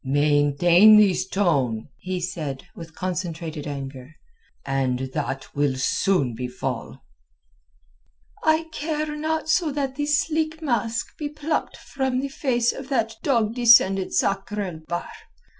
[0.03, 4.15] "Maintain this tone," he said, with concentrated anger,
[4.65, 7.03] "and that will soon befall."
[8.43, 13.13] "I care not so that the sleek mask be plucked from the face of that
[13.21, 15.05] dog descended Sakr el Bahr.